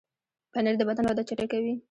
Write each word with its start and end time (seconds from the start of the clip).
پنېر 0.53 0.75
د 0.77 0.81
بدن 0.89 1.05
وده 1.07 1.23
چټکوي. 1.29 1.73